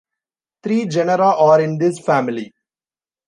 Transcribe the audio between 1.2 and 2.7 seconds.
are in this family.